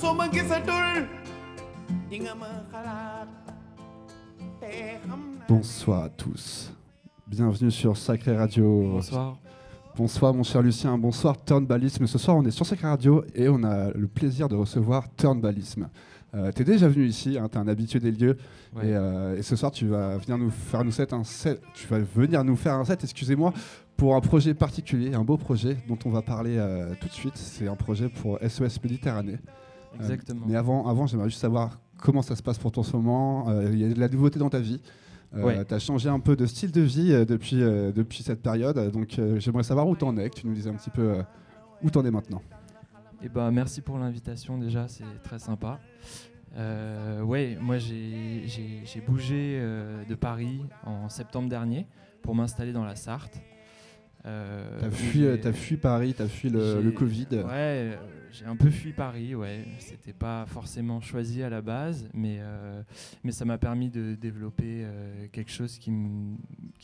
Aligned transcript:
soo 0.00 0.14
ma 0.14 0.28
gisatul 0.28 1.06
di 2.08 2.18
nga 2.20 2.34
ma 2.34 2.48
xalaat 2.72 3.28
te 4.60 4.98
xam 5.04 5.20
naa 5.38 5.46
Bonsoir 5.48 6.04
à 6.04 6.08
tous. 6.08 6.72
Bienvenue 7.26 7.70
sur 7.70 7.96
Sacré 7.96 8.36
Radio. 8.36 8.92
Bonsoir. 8.92 9.36
Bonsoir 9.96 10.32
mon 10.34 10.42
cher 10.44 10.62
Lucien, 10.62 10.96
bonsoir 10.96 11.36
Turnbalisme. 11.44 12.06
Ce 12.06 12.18
soir 12.18 12.36
on 12.36 12.44
est 12.44 12.50
sur 12.50 12.64
Sacré 12.66 12.86
Radio 12.88 13.24
et 13.34 13.48
on 13.48 13.62
a 13.64 13.90
le 13.90 14.06
plaisir 14.06 14.48
de 14.48 14.54
recevoir 14.56 15.04
Turnbalisme. 15.16 15.88
Euh, 16.34 16.52
t'es 16.52 16.62
déjà 16.62 16.86
venu 16.88 17.06
ici, 17.06 17.36
hein, 17.38 17.48
t'es 17.50 17.58
un 17.58 17.66
habitué 17.66 17.98
des 17.98 18.12
lieux 18.12 18.36
Ouais. 18.76 18.86
et, 18.90 18.94
euh, 18.94 19.36
et 19.36 19.42
ce 19.42 19.56
soir 19.56 19.72
tu 19.72 19.86
vas 19.88 20.16
venir 20.18 20.38
nous 20.38 20.50
faire 20.50 20.84
nous 20.84 20.92
set 20.92 21.12
un 21.12 21.24
set, 21.24 21.60
tu 21.74 21.88
vas 21.88 21.98
venir 21.98 22.44
nous 22.44 22.54
faire 22.54 22.74
un 22.74 22.84
set, 22.84 23.02
excusez-moi, 23.02 23.52
pour 23.96 24.14
un 24.14 24.20
projet 24.20 24.54
particulier, 24.54 25.12
un 25.14 25.24
beau 25.24 25.36
projet 25.36 25.76
dont 25.88 25.98
on 26.04 26.10
va 26.10 26.22
parler 26.22 26.56
euh, 26.56 26.94
tout 27.00 27.08
de 27.08 27.12
suite. 27.12 27.36
C'est 27.36 27.66
un 27.66 27.74
projet 27.74 28.08
pour 28.08 28.38
SOS 28.48 28.80
Méditerranée. 28.84 29.38
Euh, 29.94 29.96
Exactement. 29.98 30.46
mais 30.46 30.56
avant, 30.56 30.86
avant 30.86 31.06
j'aimerais 31.06 31.28
juste 31.28 31.40
savoir 31.40 31.80
comment 31.98 32.22
ça 32.22 32.36
se 32.36 32.42
passe 32.42 32.58
pour 32.58 32.72
toi 32.72 32.82
en 32.82 32.84
ce 32.84 32.96
moment. 32.96 33.48
Euh, 33.50 33.68
Il 33.72 33.78
y 33.78 33.84
a 33.84 33.88
de 33.92 33.98
la 33.98 34.08
nouveauté 34.08 34.38
dans 34.38 34.50
ta 34.50 34.60
vie. 34.60 34.80
Euh, 35.34 35.44
Ouais. 35.44 35.64
Tu 35.64 35.74
as 35.74 35.78
changé 35.78 36.08
un 36.08 36.18
peu 36.20 36.34
de 36.34 36.44
style 36.46 36.72
de 36.72 36.80
vie 36.80 37.12
euh, 37.12 37.24
depuis, 37.24 37.62
euh, 37.62 37.92
depuis 37.92 38.22
cette 38.22 38.42
période. 38.42 38.90
Donc 38.90 39.20
j'aimerais 39.38 39.62
savoir 39.62 39.86
où 39.88 39.94
t'en 39.96 40.16
es, 40.16 40.28
que 40.30 40.36
tu 40.40 40.46
nous 40.46 40.54
dises 40.54 40.66
un 40.68 40.74
petit 40.74 40.90
peu 40.90 41.22
où 41.82 41.90
t'en 41.90 42.04
es 42.04 42.10
maintenant. 42.10 42.42
Eh 43.22 43.28
ben, 43.28 43.50
merci 43.50 43.80
pour 43.80 43.98
l'invitation 43.98 44.58
déjà, 44.58 44.88
c'est 44.88 45.04
très 45.22 45.38
sympa. 45.38 45.78
Ouais, 46.56 47.56
moi 47.60 47.78
j'ai 47.78 48.44
bougé 49.06 49.60
de 50.08 50.14
Paris 50.14 50.64
en 50.84 51.08
septembre 51.08 51.48
dernier 51.48 51.86
pour 52.22 52.34
m'installer 52.34 52.72
dans 52.72 52.84
la 52.84 52.96
Sarthe. 52.96 53.40
T'as 54.24 54.90
fui, 54.90 55.24
fui 55.52 55.76
Paris, 55.76 56.14
t'as 56.16 56.26
fui 56.26 56.50
le, 56.50 56.82
le 56.82 56.90
Covid. 56.90 57.28
Ouais, 57.46 57.96
j'ai 58.32 58.44
un 58.46 58.56
peu 58.56 58.70
fui 58.70 58.92
Paris, 58.92 59.34
ouais. 59.34 59.64
C'était 59.78 60.12
pas 60.12 60.46
forcément 60.46 61.00
choisi 61.00 61.42
à 61.42 61.50
la 61.50 61.62
base, 61.62 62.08
mais, 62.14 62.38
euh, 62.40 62.82
mais 63.24 63.32
ça 63.32 63.44
m'a 63.44 63.58
permis 63.58 63.90
de 63.90 64.14
développer 64.14 64.82
euh, 64.84 65.26
quelque 65.32 65.50
chose 65.50 65.78
qui 65.78 65.90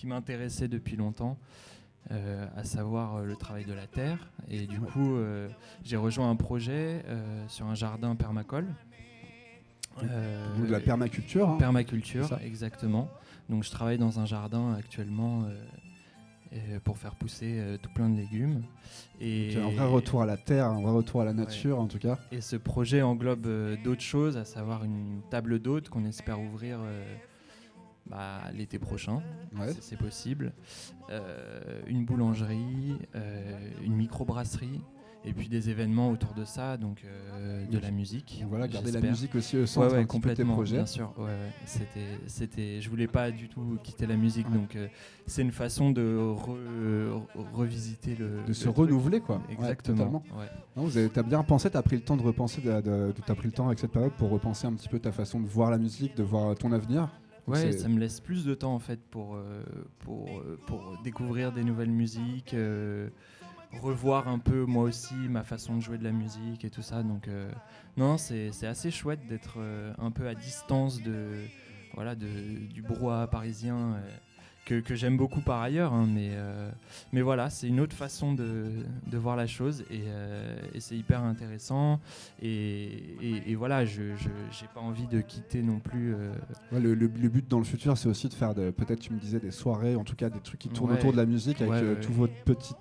m'intéressait 0.07 0.69
depuis 0.69 0.97
longtemps, 0.97 1.39
euh, 2.11 2.47
à 2.57 2.65
savoir 2.65 3.23
le 3.23 3.37
travail 3.37 3.65
de 3.65 3.73
la 3.73 3.87
terre. 3.87 4.31
Et 4.49 4.67
du 4.67 4.81
coup, 4.81 5.17
j'ai 5.85 5.97
rejoint 5.97 6.31
un 6.31 6.37
projet 6.37 7.05
sur 7.49 7.67
un 7.67 7.75
jardin 7.75 8.15
permacole. 8.17 8.67
De 10.03 10.71
la 10.71 10.81
permaculture. 10.81 11.49
hein. 11.49 11.57
Permaculture, 11.59 12.39
exactement. 12.45 13.09
Donc 13.49 13.65
je 13.65 13.71
travaille 13.71 13.99
dans 13.99 14.19
un 14.21 14.27
jardin 14.27 14.75
actuellement 14.75 15.45
pour 16.85 16.97
faire 16.99 17.15
pousser 17.17 17.57
euh, 17.59 17.77
tout 17.77 17.91
plein 17.91 18.09
de 18.09 18.17
légumes. 18.17 18.63
Et 19.21 19.55
Donc, 19.55 19.65
un 19.73 19.77
vrai 19.77 19.87
retour 19.87 20.23
à 20.23 20.27
la 20.27 20.37
terre, 20.37 20.67
un 20.67 20.81
vrai 20.81 20.93
retour 20.93 21.21
à 21.21 21.25
la 21.25 21.33
nature 21.33 21.79
en 21.81 21.87
tout 21.87 21.99
cas. 21.99 22.19
et 22.33 22.41
ce 22.41 22.57
projet 22.57 23.03
englobe 23.03 23.47
euh, 23.47 23.77
d'autres 23.85 24.03
choses, 24.03 24.37
à 24.37 24.45
savoir 24.45 24.85
une 24.85 25.21
table 25.31 25.59
d'hôtes 25.59 25.89
qu'on 25.89 26.05
espère 26.05 26.41
ouvrir 26.41 26.79
euh, 26.83 27.17
bah, 28.07 28.43
l'été 28.55 28.79
prochain, 28.79 29.23
Ouais. 29.59 29.73
si 29.73 29.79
c'est 29.83 29.99
possible, 29.99 30.53
Euh, 31.11 31.81
une 31.87 32.05
boulangerie, 32.05 32.97
euh, 33.15 33.71
une 33.85 33.95
microbrasserie, 33.95 34.81
et 35.27 35.33
puis 35.33 35.49
des 35.49 35.69
événements 35.71 36.11
autour 36.11 36.33
de 36.35 36.45
ça, 36.45 36.77
donc 36.77 37.03
euh, 37.05 37.67
de 37.67 37.79
la 37.79 37.91
musique. 37.91 38.39
Donc 38.41 38.51
voilà, 38.51 38.69
garder 38.69 38.93
la 38.93 39.01
musique 39.01 39.35
aussi 39.35 39.57
au 39.57 39.61
Ouais, 39.61 39.67
centre 39.67 39.93
ouais, 39.95 40.01
un 40.01 40.05
petit 40.07 40.21
peu 40.21 40.29
de 40.31 40.35
tes 40.35 40.43
complètement, 40.43 40.55
projets. 40.55 40.77
bien 40.77 40.87
sûr. 40.87 41.13
Ouais, 41.19 41.25
ouais. 41.25 41.53
C'était, 41.65 42.19
c'était, 42.27 42.81
je 42.81 42.89
voulais 42.89 43.09
pas 43.09 43.31
du 43.31 43.49
tout 43.49 43.77
quitter 43.83 44.07
la 44.07 44.17
musique, 44.17 44.49
Ouais. 44.49 44.55
donc 44.57 44.77
euh, 44.77 44.87
c'est 45.27 45.43
une 45.43 45.51
façon 45.53 45.91
de 45.91 46.03
re- 46.19 47.21
revisiter 47.53 48.15
le. 48.15 48.45
De 48.47 48.53
se 48.53 48.69
renouveler 48.69 49.21
quoi. 49.21 49.37
Ouais, 49.49 49.55
Exactement. 49.55 50.23
ouais. 50.39 50.47
Non, 50.77 50.85
vous 50.85 50.97
avez, 50.97 51.09
t'as 51.09 51.23
bien 51.23 51.43
pensé, 51.43 51.71
t'as 51.71 51.83
pris 51.83 51.97
le 51.97 52.03
temps 52.03 52.17
de 52.17 52.23
repenser, 52.23 52.61
de, 52.61 52.71
de- 52.81 52.81
de- 53.13 53.15
t'as 53.27 53.35
pris 53.35 53.47
le 53.49 53.53
temps 53.53 53.67
avec 53.67 53.79
cette 53.79 53.93
période 53.93 54.13
pour 54.13 54.31
repenser 54.31 54.67
un 54.67 54.73
petit 54.75 54.89
peu 54.89 54.99
ta 54.99 55.13
façon 55.13 55.41
de 55.41 55.47
voir 55.47 55.71
la 55.71 55.79
musique, 55.79 56.17
de 56.17 56.23
voir 56.23 56.55
ton 56.57 56.73
avenir. 56.73 57.09
Ouais, 57.49 57.71
ça 57.71 57.89
me 57.89 58.01
laisse 58.01 58.19
plus 58.19 58.45
de 58.45 58.55
temps 58.55 58.75
en 58.75 58.81
fait 58.81 58.99
pour, 59.09 59.37
euh, 59.37 59.63
pour, 60.01 60.43
pour 60.67 60.99
découvrir 61.05 61.53
des 61.53 61.63
nouvelles 61.63 61.93
musiques, 61.93 62.55
revoir 63.81 64.29
un 64.29 64.39
peu 64.39 64.65
moi 64.65 64.85
aussi 64.85 65.15
ma 65.15 65.45
façon 65.45 65.77
de 65.77 65.81
jouer 65.81 65.99
de 65.99 66.05
la 66.05 66.13
musique 66.13 66.65
et 66.65 66.71
tout 66.71 66.83
ça. 66.83 67.03
Donc 67.03 67.29
euh, 67.29 67.51
non, 67.97 68.19
c'est 68.19 68.67
assez 68.67 68.91
chouette 68.91 69.27
d'être 69.27 69.57
euh, 69.59 69.93
un 69.99 70.11
peu 70.11 70.29
à 70.29 70.35
distance 70.35 71.03
de, 71.03 71.45
voilà, 71.95 72.15
de, 72.15 72.67
du 72.73 72.83
brouhaha 72.83 73.27
parisien 73.27 73.95
euh, 73.95 74.17
que, 74.67 74.81
que 74.81 74.95
j'aime 74.95 75.17
beaucoup 75.17 75.41
par 75.41 75.63
ailleurs. 75.63 75.95
hein, 75.95 76.07
mais, 76.13 76.31
euh, 76.33 76.69
mais 77.13 77.23
voilà, 77.23 77.49
c'est 77.49 77.69
une 77.69 77.81
autre 77.81 77.97
façon 77.97 78.35
de, 78.35 78.65
de 79.11 79.17
voir 79.17 79.37
la 79.37 79.47
chose 79.47 79.83
et, 79.91 80.03
euh, 80.09 80.55
et 80.75 80.81
c'est 80.81 80.97
hyper 80.97 81.23
intéressant. 81.23 82.01
Et, 82.43 82.85
et- 83.23 83.51
et 83.51 83.55
voilà, 83.55 83.85
je 83.87 84.03
n'ai 84.03 84.69
pas 84.75 84.81
envie 84.81 85.07
de 85.07 85.21
quitter 85.21 85.63
non 85.63 85.79
plus. 85.79 86.15
euh, 86.15 86.33
Ouais, 86.73 86.81
le, 86.81 86.95
le- 86.95 87.07
le 87.07 87.29
but 87.29 87.49
dans 87.49 87.59
le 87.59 87.65
futur, 87.65 87.97
c'est 87.97 88.09
aussi 88.09 88.29
de 88.29 88.35
faire, 88.35 88.55
de- 88.55 88.71
peut-être 88.71 88.99
tu 89.01 89.13
me 89.13 89.19
disais, 89.21 89.39
des 89.41 89.53
soirées, 89.53 89.95
en 89.97 90.05
tout 90.05 90.17
cas 90.17 90.29
des 90.29 90.41
trucs 90.41 90.59
qui 90.61 90.69
tournent 90.69 90.91
Ouais. 90.91 90.99
autour 90.99 91.13
de 91.13 91.17
la 91.17 91.27
musique 91.27 91.63
avec 91.63 91.73
Ouais, 91.73 92.01
tout 92.01 92.13
votre 92.13 92.35
petit 92.45 92.75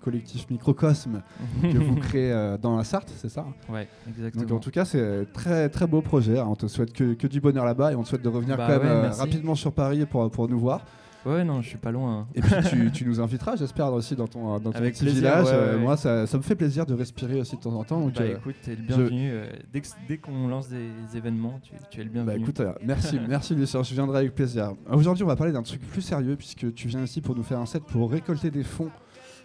collectif 0.00 0.48
microcosme 0.48 1.22
que 1.62 1.76
vous 1.78 1.96
créez 1.96 2.56
dans 2.62 2.76
la 2.76 2.84
Sarthe, 2.84 3.12
c'est 3.16 3.28
ça? 3.28 3.44
Ouais, 3.68 3.88
exactement. 4.08 4.44
Donc 4.44 4.56
en 4.58 4.60
tout 4.60 4.70
cas, 4.70 4.84
c'est 4.84 5.20
un 5.22 5.24
très 5.24 5.68
très 5.68 5.86
beau 5.88 6.02
projet. 6.02 6.38
hein. 6.38 6.46
On 6.48 6.54
te 6.56 6.68
souhaite 6.68 6.92
que, 6.92 7.14
que 7.14 7.26
du 7.26 7.40
bonheur 7.40 7.64
là-bas 7.64 7.92
et 7.92 7.94
on 7.96 8.04
te 8.04 8.08
souhaite 8.08 8.22
de 8.22 8.28
revenir 8.28 8.56
Bah 8.56 8.66
quand 8.68 8.80
même 8.84 9.10
rapidement 9.12 9.56
sur 9.56 9.72
Paris 9.72 10.06
pour, 10.06 10.30
pour 10.30 10.48
nous 10.48 10.58
voir. 10.60 10.84
Ouais, 11.24 11.44
non, 11.44 11.62
je 11.62 11.68
suis 11.68 11.78
pas 11.78 11.92
loin. 11.92 12.20
hein. 12.20 12.26
Et 12.34 12.40
puis 12.40 12.52
tu, 12.68 12.90
tu 12.92 13.06
nous 13.06 13.20
inviteras, 13.20 13.56
j'espère, 13.56 13.92
aussi 13.92 14.16
dans 14.16 14.26
ton, 14.26 14.58
dans 14.58 14.72
ton 14.72 14.78
Avec 14.78 14.94
petit 14.94 15.04
plaisir, 15.04 15.20
village. 15.20 15.44
ouais, 15.46 15.52
Euh, 15.54 15.74
ouais, 15.76 15.80
Moi, 15.82 15.96
ça, 15.96 16.26
ça 16.26 16.36
me 16.36 16.42
fait 16.42 16.56
plaisir 16.56 16.84
de 16.86 16.94
respirer 16.94 17.40
aussi 17.40 17.56
de 17.56 17.60
temps 17.60 17.74
en 17.74 17.84
temps. 17.84 18.00
Donc, 18.00 18.14
Bah 18.14 18.22
euh, 18.22 18.36
écoute, 18.36 18.56
t'es 18.62 18.74
le 18.74 18.82
bienvenu. 18.82 19.30
euh, 19.30 19.46
dès 19.72 19.82
dès 20.08 20.18
qu'on 20.18 20.48
lance 20.48 20.68
des 20.68 20.90
événements, 21.16 21.60
tu, 21.62 21.72
tu 21.90 22.00
es 22.00 22.04
le 22.04 22.10
Bah 22.10 22.22
bienvenu. 22.24 22.42
écoute, 22.42 22.60
euh, 22.60 22.72
merci, 22.84 23.18
merci 23.28 23.54
Lucien, 23.54 23.82
je 23.82 23.94
viendrai 23.94 24.18
avec 24.18 24.34
plaisir. 24.34 24.72
Aujourd'hui, 24.90 25.22
on 25.24 25.28
va 25.28 25.36
parler 25.36 25.52
d'un 25.52 25.62
truc 25.62 25.80
plus 25.88 26.02
sérieux 26.02 26.36
puisque 26.36 26.74
tu 26.74 26.88
viens 26.88 27.02
ici 27.04 27.20
pour 27.20 27.36
nous 27.36 27.42
faire 27.44 27.58
un 27.60 27.66
set 27.66 27.84
pour 27.84 28.10
récolter 28.10 28.50
des 28.50 28.64
fonds 28.64 28.90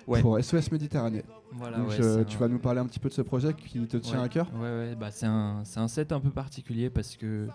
Ouais. 0.08 0.22
pour 0.22 0.40
SOS 0.42 0.72
Méditerranée. 0.72 1.22
voilà, 1.52 1.80
Donc 1.80 1.92
euh, 2.00 2.24
tu 2.24 2.38
un- 2.38 2.40
vas 2.40 2.48
nous 2.48 2.60
parler 2.60 2.80
un 2.80 2.86
petit 2.86 2.98
peu 2.98 3.10
de 3.10 3.14
ce 3.14 3.22
projet 3.22 3.54
qui 3.54 3.78
te 3.88 3.98
tient 3.98 4.24
à 4.24 4.30
cœur? 4.30 4.48
Ouais, 4.56 4.62
ouais, 4.62 4.96
bah 4.98 5.10
c'est 5.12 5.26
un, 5.26 5.60
c'est 5.66 5.82
un 5.82 5.90
set 5.90 6.14
un 6.14 6.22
peu 6.22 6.30
particulier 6.30 6.90
parce 6.90 7.18
que 7.18 7.48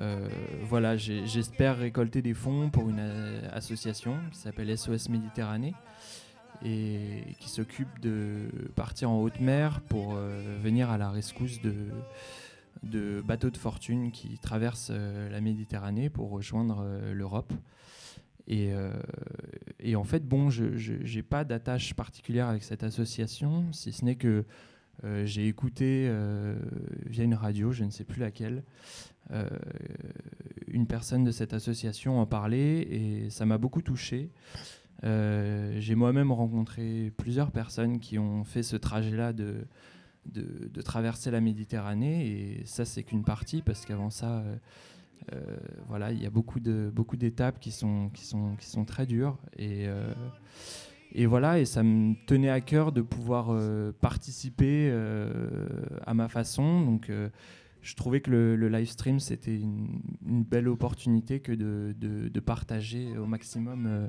euh, 0.00 0.28
voilà, 0.62 0.96
j'espère 0.96 1.78
récolter 1.78 2.22
des 2.22 2.34
fonds 2.34 2.70
pour 2.70 2.88
une 2.88 3.00
euh, 3.00 3.48
association 3.52 4.16
qui 4.30 4.38
s'appelle 4.38 4.76
SOS 4.76 5.08
Méditerranée 5.08 5.74
et 6.64 7.24
qui 7.40 7.48
s'occupe 7.48 8.00
de 8.00 8.48
partir 8.74 9.10
en 9.10 9.20
haute 9.20 9.40
mer 9.40 9.80
pour 9.82 10.14
euh, 10.14 10.58
venir 10.62 10.90
à 10.90 10.98
la 10.98 11.10
rescousse 11.10 11.60
de, 11.60 13.20
bateaux 13.22 13.50
de 13.50 13.56
fortune 13.56 14.12
qui 14.12 14.38
traversent 14.38 14.90
la 14.92 15.40
Méditerranée 15.40 16.08
pour 16.08 16.30
rejoindre 16.30 16.84
l'Europe. 17.12 17.52
Et, 18.48 18.72
et 19.78 19.94
en 19.94 20.02
fait, 20.02 20.26
bon, 20.26 20.50
je 20.50 20.64
n'ai 21.16 21.22
pas 21.22 21.44
d'attache 21.44 21.94
particulière 21.94 22.48
avec 22.48 22.64
cette 22.64 22.82
association, 22.82 23.72
si 23.72 23.92
ce 23.92 24.04
n'est 24.04 24.16
que 24.16 24.44
j'ai 25.24 25.46
écouté 25.46 26.12
via 27.06 27.22
une 27.22 27.34
radio, 27.34 27.70
je 27.70 27.84
ne 27.84 27.90
sais 27.90 28.04
plus 28.04 28.20
laquelle, 28.20 28.64
une 30.68 30.86
personne 30.86 31.24
de 31.24 31.30
cette 31.30 31.54
association 31.54 32.20
en 32.20 32.26
parler 32.26 32.86
et 32.90 33.30
ça 33.30 33.46
m'a 33.46 33.58
beaucoup 33.58 33.82
touché. 33.82 34.30
Euh, 35.04 35.74
j'ai 35.80 35.94
moi-même 35.94 36.30
rencontré 36.30 37.12
plusieurs 37.16 37.50
personnes 37.50 37.98
qui 37.98 38.18
ont 38.18 38.44
fait 38.44 38.62
ce 38.62 38.76
trajet-là 38.76 39.32
de, 39.32 39.66
traverser 40.84 41.30
la 41.30 41.40
Méditerranée 41.40 42.26
et 42.26 42.66
ça 42.66 42.84
c'est 42.84 43.02
qu'une 43.02 43.24
partie 43.24 43.62
parce 43.62 43.84
qu'avant 43.84 44.10
ça, 44.10 44.38
euh, 44.38 44.56
euh, 45.34 45.56
voilà, 45.88 46.12
il 46.12 46.22
y 46.22 46.26
a 46.26 46.30
beaucoup 46.30 46.60
de 46.60 46.90
beaucoup 46.94 47.16
d'étapes 47.16 47.60
qui 47.60 47.70
sont 47.70 48.10
qui 48.10 48.24
sont 48.24 48.56
qui 48.56 48.66
sont 48.66 48.84
très 48.84 49.06
dures 49.06 49.38
et 49.56 49.86
euh, 49.88 50.12
et 51.14 51.26
voilà, 51.26 51.58
et 51.58 51.66
ça 51.66 51.82
me 51.82 52.14
tenait 52.26 52.48
à 52.48 52.60
cœur 52.60 52.90
de 52.90 53.02
pouvoir 53.02 53.48
euh, 53.50 53.92
participer 54.00 54.88
euh, 54.90 55.26
à 56.06 56.14
ma 56.14 56.28
façon. 56.28 56.82
Donc, 56.82 57.10
euh, 57.10 57.28
je 57.82 57.94
trouvais 57.94 58.20
que 58.20 58.30
le, 58.30 58.56
le 58.56 58.68
live 58.68 58.88
stream, 58.88 59.18
c'était 59.20 59.56
une, 59.58 60.00
une 60.26 60.44
belle 60.44 60.68
opportunité 60.68 61.40
que 61.40 61.52
de, 61.52 61.94
de- 61.98 62.28
de 62.28 62.40
partager 62.40 63.16
au 63.18 63.26
maximum 63.26 63.86
euh, 63.86 64.08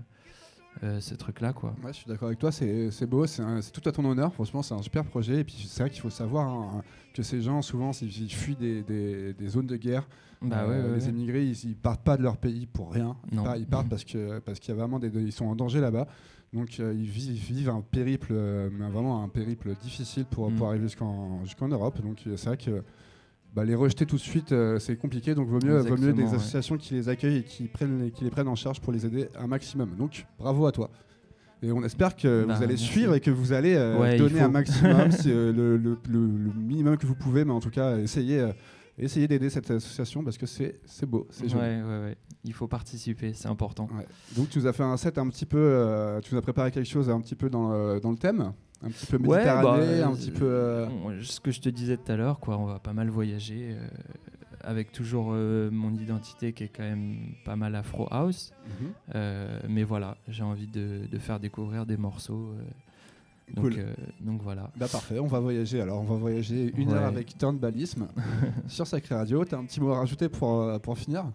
euh, 0.84 1.00
ce 1.00 1.14
truc-là. 1.16 1.54
quoi. 1.54 1.75
Ouais, 1.84 1.92
je 1.94 1.98
suis 1.98 2.08
d'accord 2.08 2.28
avec 2.28 2.40
toi, 2.40 2.52
c'est 2.52 3.06
beau, 3.06 3.25
c'est 3.28 3.44
tout 3.72 3.88
à 3.88 3.92
ton 3.92 4.06
honneur. 4.06 4.34
Franchement, 4.34 4.62
c'est 4.64 4.74
un 4.74 4.81
super 4.81 5.04
projet. 5.06 5.40
Et 5.42 5.44
puis, 5.44 5.66
c'est 5.68 5.84
vrai 5.84 5.90
qu'il 5.90 6.02
faut 6.02 6.10
savoir 6.10 6.48
hein, 6.50 6.84
que 7.14 7.22
ces 7.24 7.42
gens, 7.42 7.62
souvent, 7.62 7.92
ils 8.02 8.30
fuient 8.31 8.56
des, 8.56 8.81
des- 8.84 9.34
des 9.34 9.48
zones 9.48 9.68
de 9.68 9.75
guerre. 9.78 10.08
Bah 10.42 10.64
Euh, 10.64 10.68
ouais, 10.84 10.90
ouais, 10.90 10.96
les 10.98 11.10
émigrés, 11.10 11.46
ils, 11.46 11.70
ils 11.70 11.75
partent 11.75 12.04
pas 12.04 12.18
de 12.18 12.24
leur 12.24 12.38
pays 12.38 12.66
pour 12.66 12.92
rien. 12.92 13.16
Ils 13.31 13.38
Non. 13.38 13.44
partent, 13.44 13.60
ils 13.60 13.66
partent 13.68 13.90
parce 13.90 14.04
que 14.04 14.40
parce 14.40 14.60
qu'il 14.60 14.70
y 14.70 14.78
a 14.78 14.80
vraiment 14.80 15.00
des, 15.00 15.08
ils 15.08 15.31
sont 15.31 15.46
en 15.46 15.56
danger 15.56 15.80
là-bas. 15.80 16.08
Donc 16.52 16.80
euh, 16.80 16.94
ils, 16.94 17.06
vivent, 17.10 17.31
ils 17.31 17.56
vivent 17.56 17.70
un 17.70 17.81
périple, 17.81 18.30
euh, 18.31 18.70
vraiment 18.92 19.24
un 19.24 19.30
périple 19.30 19.74
difficile 19.81 20.25
pour, 20.25 20.52
Mm. 20.52 20.56
pour 20.56 20.68
arriver 20.68 20.84
jusqu'en 20.86 21.44
jusqu'en 21.46 21.68
Europe. 21.70 22.02
Donc 22.02 22.18
c'est 22.25 22.46
vrai 22.46 22.58
que 22.58 22.84
bah, 23.53 23.63
les 23.63 23.75
rejeter 23.75 24.05
tout 24.05 24.15
de 24.15 24.21
suite, 24.21 24.51
euh, 24.51 24.79
c'est 24.79 24.95
compliqué. 24.95 25.35
Donc 25.35 25.47
vaut 25.47 25.59
mieux, 25.63 25.77
vaut 25.79 25.97
mieux 25.97 26.13
des 26.13 26.23
ouais. 26.23 26.35
associations 26.35 26.77
qui 26.77 26.94
les 26.95 27.09
accueillent 27.09 27.38
et 27.38 27.44
qui, 27.44 27.65
prennent, 27.65 28.01
les- 28.03 28.11
qui 28.11 28.23
les 28.23 28.29
prennent 28.31 28.47
en 28.47 28.55
charge 28.55 28.79
pour 28.81 28.91
les 28.94 29.05
aider 29.05 29.27
un 29.38 29.47
maximum. 29.47 29.89
Donc 29.97 30.25
bravo 30.39 30.65
à 30.65 30.71
toi. 30.71 30.89
Et 31.61 31.71
on 31.71 31.81
espère 31.83 32.15
que 32.15 32.44
Bah, 32.45 32.55
vous 32.55 32.63
allez 32.63 32.73
merci. 32.73 32.83
suivre 32.85 33.13
et 33.15 33.21
que 33.21 33.31
vous 33.31 33.53
allez 33.53 33.75
euh, 33.75 33.97
Ouais, 34.00 34.17
donner 34.17 34.41
un 34.41 34.50
maximum, 34.50 35.11
si, 35.11 35.31
euh, 35.31 35.53
le, 35.53 35.77
le- 35.77 35.97
le- 36.09 36.25
le 36.27 36.51
minimum 36.61 36.97
que 36.97 37.05
vous 37.05 37.15
pouvez, 37.15 37.45
mais 37.45 37.53
en 37.53 37.61
tout 37.61 37.69
cas, 37.69 37.97
essayez, 38.00 38.50
essayez 38.97 39.27
d'aider 39.29 39.50
cette 39.50 39.71
association 39.71 40.23
parce 40.25 40.38
que 40.38 40.45
c'est 40.45 40.75
beau, 41.05 41.25
c'est 41.29 41.44
Ouais, 41.44 41.50
joli. 41.50 41.61
ouais, 41.63 41.81
ouais. 42.05 42.17
Il 42.45 42.51
faut 42.53 42.67
participer, 42.67 43.31
c'est 43.33 43.47
important. 43.47 43.88
Donc 44.35 44.50
tu 44.50 44.59
nous 44.59 44.67
as 44.67 44.73
fait 44.73 44.83
un 44.83 44.97
set 44.97 45.17
un 45.17 45.29
petit 45.29 45.45
peu, 45.45 46.19
tu 46.21 46.33
nous 46.33 46.39
as 46.39 46.41
préparé 46.41 46.69
quelque 46.71 46.89
chose 46.89 47.09
un 47.09 47.21
petit 47.21 47.35
peu 47.35 47.50
dans 47.50 47.69
le 47.71 48.17
thème, 48.17 48.51
un 48.83 48.89
petit 48.89 49.06
peu 49.06 49.18
Ouais, 49.18 49.38
méditerranée, 49.38 50.00
bah, 50.01 50.07
un 50.07 50.13
petit 50.13 50.31
peu. 50.31 50.45
euh, 50.45 51.21
Ce 51.21 51.39
que 51.39 51.51
je 51.51 51.62
te 51.62 51.69
disais 51.69 51.97
tout 51.97 52.12
à 52.12 52.15
l'heure, 52.15 52.39
quoi, 52.39 52.57
on 52.57 52.65
va 52.65 52.80
pas 52.80 52.94
mal 52.94 53.09
voyager 53.09 53.69
euh, 53.77 53.88
avec 54.62 54.91
toujours 54.91 55.30
euh, 55.33 55.69
mon 55.71 55.94
identité 55.94 56.53
qui 56.53 56.63
est 56.65 56.68
quand 56.69 56.83
même 56.83 57.15
pas 57.45 57.56
mal 57.56 57.75
afro 57.75 58.07
house. 58.12 58.53
mhm. 58.81 59.24
Mais 59.69 59.83
voilà, 59.83 60.18
j'ai 60.27 60.44
envie 60.44 60.68
de, 60.68 61.01
de 61.12 61.18
faire 61.19 61.39
découvrir 61.39 61.85
des 61.85 61.97
morceaux. 61.97 62.53
donc, 63.53 63.65
Cool. 63.71 63.74
euh, 63.80 63.94
donc 64.21 64.41
voilà. 64.41 64.69
Bah 64.77 64.88
parfait, 64.91 65.19
on 65.19 65.27
va 65.27 65.39
voyager 65.39 65.81
alors, 65.81 66.00
on 66.01 66.06
va 66.06 66.15
voyager 66.15 66.74
une 66.77 66.89
Ouais. 66.89 66.95
heure 66.95 67.06
avec 67.06 67.38
Turnbalisme 67.38 68.07
sur 68.68 68.88
Sacré 68.88 69.15
Radio. 69.15 69.44
T'as 69.45 69.57
un 69.57 69.65
petit 69.65 69.81
mot 69.81 69.91
à 69.91 70.00
rajouter 70.00 70.29
pour, 70.29 70.79
pour 70.81 70.97
finir? 70.97 71.25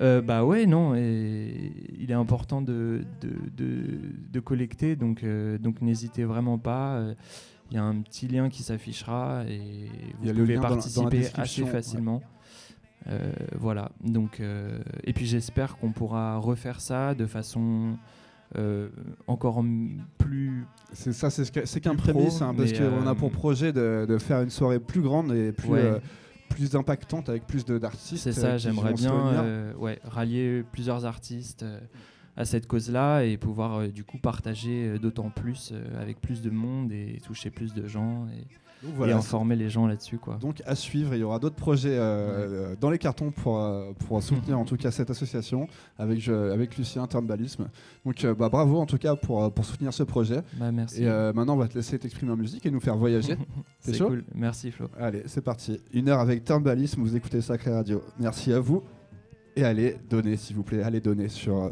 Euh, 0.00 0.20
bah 0.20 0.44
ouais, 0.44 0.66
non, 0.66 0.94
et 0.96 1.72
il 1.98 2.10
est 2.10 2.14
important 2.14 2.60
de, 2.62 3.02
de, 3.20 3.30
de, 3.56 3.76
de 4.32 4.40
collecter, 4.40 4.96
donc, 4.96 5.22
euh, 5.22 5.56
donc 5.58 5.80
n'hésitez 5.82 6.24
vraiment 6.24 6.58
pas. 6.58 6.96
euh, 6.96 7.14
Il 7.70 7.76
y 7.76 7.78
a 7.78 7.84
un 7.84 8.00
petit 8.02 8.26
lien 8.28 8.48
qui 8.48 8.62
s'affichera 8.62 9.44
et 9.48 9.88
vous 10.20 10.32
pouvez 10.32 10.54
lien 10.54 10.56
dans 10.56 10.62
la- 10.62 10.68
dans 10.68 10.68
la 10.68 10.68
participer 10.68 11.26
assez 11.40 11.62
ouais. 11.62 11.70
facilement. 11.70 12.22
Euh, 13.08 13.32
voilà, 13.58 13.90
donc, 14.02 14.40
euh, 14.40 14.78
et 15.04 15.12
puis 15.12 15.26
j'espère 15.26 15.76
qu'on 15.76 15.92
pourra 15.92 16.38
refaire 16.38 16.80
ça 16.80 17.14
de 17.14 17.26
façon 17.26 17.96
euh, 18.56 18.88
encore 19.26 19.62
plus. 20.18 20.64
C'est 20.92 21.12
ça, 21.12 21.28
c'est 21.30 21.44
ce 21.44 21.78
qu'un 21.78 21.96
prémisse, 21.96 22.40
hein, 22.42 22.54
parce 22.56 22.72
qu'on 22.72 23.06
a 23.06 23.14
pour 23.14 23.30
projet 23.30 23.72
de, 23.72 24.06
de 24.08 24.18
faire 24.18 24.40
une 24.42 24.50
soirée 24.50 24.80
plus 24.80 25.02
grande 25.02 25.32
et 25.32 25.52
plus, 25.52 25.68
Ouais. 25.68 26.00
Euh, 26.54 26.56
plus 26.56 26.76
impactante 26.76 27.28
avec 27.28 27.46
plus 27.46 27.64
d'artistes. 27.64 28.24
C'est 28.24 28.38
euh, 28.38 28.42
ça, 28.42 28.52
qui 28.56 28.62
j'aimerais 28.62 28.94
bien 28.94 29.14
euh, 29.14 29.74
ouais, 29.74 29.98
rallier 30.04 30.64
plusieurs 30.72 31.04
artistes 31.04 31.62
euh, 31.62 31.80
à 32.36 32.44
cette 32.44 32.66
cause-là 32.66 33.22
et 33.22 33.36
pouvoir 33.36 33.80
euh, 33.80 33.88
du 33.88 34.04
coup 34.04 34.18
partager 34.18 34.88
euh, 34.88 34.98
d'autant 34.98 35.30
plus 35.30 35.70
euh, 35.72 36.00
avec 36.00 36.20
plus 36.20 36.42
de 36.42 36.50
monde 36.50 36.92
et 36.92 37.20
toucher 37.24 37.50
plus 37.50 37.74
de 37.74 37.86
gens 37.86 38.26
et, 38.28 38.44
Donc 38.82 38.92
et 38.92 38.96
voilà, 38.96 39.16
informer 39.16 39.56
les 39.56 39.70
gens 39.70 39.86
là-dessus. 39.86 40.18
quoi. 40.18 40.36
Donc 40.36 40.62
à 40.66 40.74
suivre, 40.74 41.14
il 41.14 41.20
y 41.20 41.22
aura 41.22 41.38
d'autres 41.38 41.56
projets 41.56 41.96
euh, 41.96 42.72
euh, 42.72 42.76
dans 42.80 42.90
les 42.90 42.98
cartons 42.98 43.30
pour, 43.30 43.58
euh, 43.58 43.92
pour 44.06 44.22
soutenir 44.22 44.58
en 44.58 44.64
tout 44.64 44.76
cas 44.76 44.90
cette 44.90 45.08
association 45.10 45.68
avec, 45.98 46.20
je- 46.20 46.32
avec 46.52 46.76
Lucien 46.76 47.06
Turnbalisme. 47.06 47.68
Donc 48.04 48.26
bah, 48.38 48.48
bravo 48.50 48.78
en 48.78 48.86
tout 48.86 48.98
cas 48.98 49.16
pour, 49.16 49.50
pour 49.52 49.64
soutenir 49.64 49.94
ce 49.94 50.02
projet. 50.02 50.42
Bah, 50.58 50.70
merci. 50.70 51.02
Et 51.04 51.06
maintenant 51.06 51.54
on 51.54 51.58
va 51.58 51.68
te 51.68 51.74
laisser 51.74 51.98
t'exprimer 51.98 52.32
en 52.32 52.36
musique 52.36 52.66
et 52.66 52.70
nous 52.70 52.80
faire 52.80 52.96
voyager. 52.96 53.36
C'est 53.80 53.98
cool. 53.98 54.24
Merci 54.34 54.70
Flo. 54.70 54.88
Allez, 54.98 55.22
c'est 55.26 55.42
parti. 55.42 55.80
Une 55.92 56.08
heure 56.08 56.20
avec 56.20 56.44
Turnbalisme, 56.44 57.00
vous 57.02 57.16
écoutez 57.16 57.40
Sacré 57.40 57.70
Radio. 57.72 58.02
Merci 58.18 58.52
à 58.52 58.60
vous. 58.60 58.82
Et 59.56 59.64
allez 59.64 59.96
donner 60.10 60.36
s'il 60.36 60.56
vous 60.56 60.62
plaît, 60.64 60.82
allez 60.82 61.00
donner 61.00 61.28
sur 61.28 61.56
euh, 61.64 61.70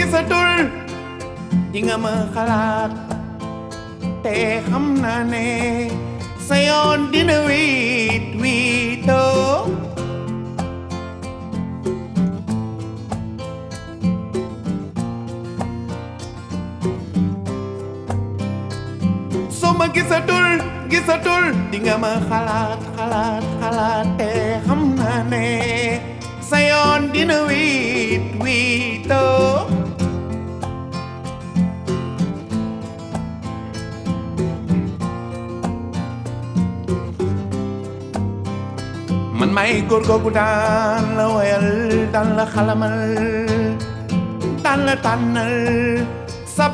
soo 0.00 0.08
ma 0.08 0.08
gisatul 0.08 0.52
di 1.72 1.80
nga 1.86 1.96
ma 2.04 2.14
xalaat 2.34 2.92
te 4.24 4.34
xam 4.68 4.84
naa 5.02 5.22
ne 5.32 5.46
sa 6.46 6.56
yoon 6.68 7.00
dina 7.12 7.36
wiit 7.48 8.24
wiitoo 8.42 9.68
soo 19.58 19.72
ma 19.78 19.86
gisatul 19.94 20.48
gisatul 20.90 21.44
di 21.70 21.78
nga 21.84 21.94
ma 22.02 22.12
xalaat 22.28 22.80
xalaat 22.96 23.44
xalaat 23.60 24.06
te 24.18 24.30
xam 24.66 24.80
naa 24.98 25.20
ne 25.32 25.46
sa 26.48 26.58
yoon 26.70 27.02
la 41.18 41.24
woyal 41.34 41.66
daan 42.12 42.28
la 42.38 42.44
xalamal 42.54 42.98
daan 44.64 44.80
la 44.86 44.94
tànnal 45.04 45.54
sab 46.56 46.72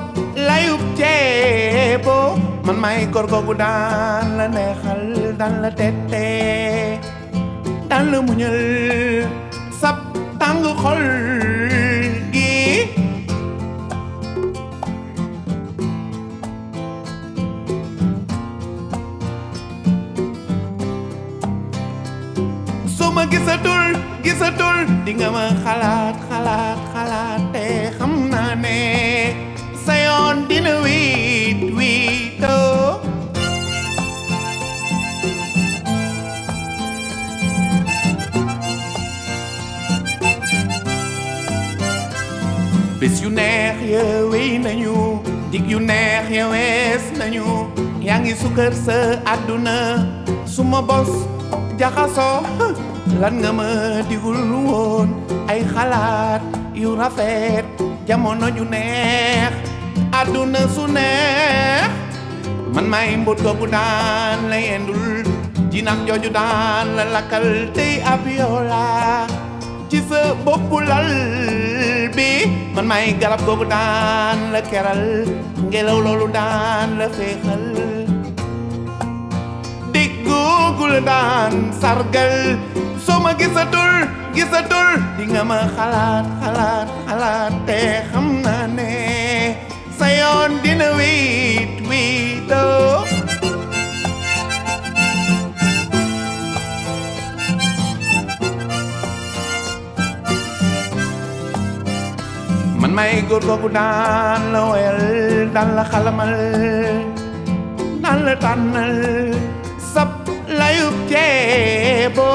layub 0.49 0.81
ceebo 0.99 2.19
man 2.67 2.77
may 2.85 2.99
góor 3.13 3.27
googu 3.33 3.55
la 4.39 4.47
neexal 4.57 5.03
daan 5.41 5.55
la 5.63 5.71
tette 5.81 6.27
daan 7.91 8.05
la 8.13 8.19
muñal 8.27 8.59
sab 9.81 9.97
tàng 10.41 10.63
gisatul 23.33 23.85
gisatul. 24.25 24.77
Di 25.05 25.13
nga 25.19 25.29
ma 25.35 25.47
xalaat 25.65 26.17
xalaat 26.29 27.43
te 27.55 27.67
xam 27.99 28.13
naa 28.33 28.55
ne 28.65 28.79
sa 29.85 29.95
yoon 30.07 30.37
dina 30.49 30.75
wiit 30.85 31.61
wiitoo 31.79 32.99
bés 43.01 43.21
yu 43.23 43.31
neex 43.31 43.77
ya 43.95 44.05
wéy 44.31 44.59
nañu 44.65 45.21
dig 45.53 45.65
yu 45.73 45.79
neex 45.79 46.25
ya 46.37 46.45
wees 46.53 47.05
nañu. 47.21 47.47
Yaa 48.07 48.19
ngi 48.23 48.35
sukkër 48.43 48.73
sa 48.87 48.97
àdduna 49.33 49.77
suma 50.55 50.81
bos 50.89 51.11
jaxasoo 51.79 52.39
lan 53.23 53.35
nga 53.43 53.51
ma 53.59 53.69
digul 54.11 54.41
woon 54.51 55.09
ay 55.51 55.61
xalaat 55.73 56.43
yu 56.75 56.91
rafet 57.01 57.65
jamono 58.09 58.47
ju 58.57 58.65
neex 58.75 59.55
àdduna 60.19 60.63
su 60.75 60.85
neex. 60.97 61.91
Man 62.75 62.87
may 62.93 63.17
mbot 63.17 63.39
googu 63.45 63.67
daan 63.75 64.39
la 64.53 64.59
yendul 64.69 65.25
jinax 65.73 65.99
jooju 66.09 66.31
daan 66.39 66.87
la 66.97 67.05
lakkal 67.15 67.47
tey 67.77 67.93
ab 68.13 68.21
yola 68.39 68.85
ci 69.91 69.99
sa 70.09 70.21
boppu 70.45 70.77
man 72.77 72.85
may 72.91 73.07
garab 73.21 73.41
googu 73.49 73.65
daan 73.75 74.39
la 74.53 74.61
keral 74.71 75.03
ngelaw 75.71 75.99
loolu 76.05 76.27
daan 81.07 81.71
sargal. 81.81 82.59
Soo 83.05 83.19
ma 83.23 83.31
gisatul 83.39 83.87
gisatul 84.37 84.89
di 85.17 85.25
nga 85.33 85.41
ma 85.49 85.65
xalaat 85.77 86.27
xalaat 86.45 86.89
xalaat 87.09 87.53
te 87.65 87.81
xam 88.13 88.27
naa 88.45 88.69
ne 88.77 88.93
sa 89.97 90.07
yoon 90.13 90.61
dina 90.61 90.93
wiitoo 90.93 93.01
oh. 93.01 93.09
man 102.81 102.93
may 102.93 103.25
góor 103.29 103.41
googu 103.49 103.69
daan 103.73 104.53
la 104.53 104.61
woyal 104.69 105.01
daan 105.55 105.69
la 105.81 105.85
xalamal 105.93 106.35
daan 108.05 108.21
layub 110.61 110.95
ceebo 111.11 112.29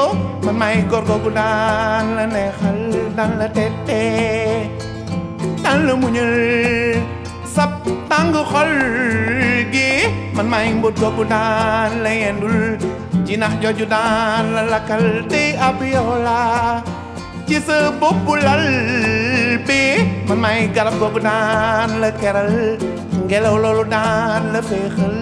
man 0.44 0.54
may 0.60 0.76
góor 0.90 1.04
googu 1.10 1.30
daan 1.38 2.04
la 2.16 2.24
neexal 2.34 2.80
daan 3.16 3.30
la 3.40 3.46
tette 3.56 4.02
daan 5.64 5.78
la 5.86 5.94
muñal 6.02 6.32
sab 7.54 7.70
tàng 8.10 8.32
xol 8.52 8.72
gi 9.74 9.88
man 10.36 10.46
may 10.52 10.66
mbut 10.78 10.94
googu 11.02 11.24
daan 11.34 11.90
la 12.04 12.10
yendul. 12.22 12.58
Jinax 13.26 13.52
jooju 13.62 13.86
daan 13.94 14.44
la 14.54 14.62
lakkal 14.72 15.04
te 15.32 15.42
ab 15.68 15.78
yow 15.94 16.08
laa 16.26 16.82
ci 17.48 17.56
sa 17.66 17.76
bopp 18.00 18.26
lal 18.46 18.64
bi 19.66 19.80
man 20.28 20.38
may 20.44 20.58
garab 20.74 20.94
googu 21.02 21.20
daan 21.28 21.90
la 22.02 22.10
keral. 22.20 22.52
Ngelaw 23.28 23.54
loolu 23.62 23.84
daan 23.94 24.42
la 24.52 24.60
féexal 24.68 25.16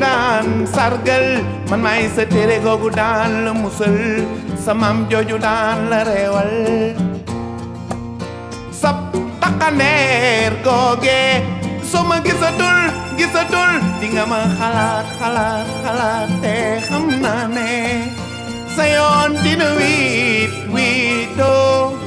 daan 0.00 0.66
sargal 0.74 1.26
man 1.70 1.80
may 1.84 2.08
sa 2.14 2.24
téere 2.24 2.56
googu 2.64 2.88
daan 2.90 3.52
musal 3.60 3.94
sa 4.64 4.72
maam 4.74 5.04
jooju 5.10 5.36
daan 5.38 5.78
la 5.92 6.00
reewal 6.08 6.52
sab 8.80 8.96
takkandeer 9.42 10.52
googe 10.66 11.22
soo 11.90 12.02
ma 12.08 12.16
gisatul 12.26 12.78
gisatul 13.18 13.70
di 14.00 14.06
nga 14.14 14.24
ma 14.32 14.40
xalaat 14.58 15.06
xalaat 15.20 15.66
xalaat 15.84 16.28
te 16.42 16.56
xam 16.88 17.04
naa 17.24 17.44
ne 17.56 17.72
sa 18.74 18.84
yoon 18.94 19.30
dina 19.44 19.68
wiit 19.78 20.52
wiitoo 20.74 22.00